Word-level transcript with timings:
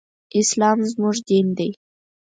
اسلام 0.39 0.79
زموږ 0.91 1.15
دين 1.27 1.47
دی 1.57 1.69